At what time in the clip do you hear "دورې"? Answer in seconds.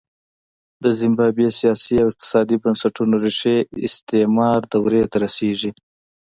4.73-5.03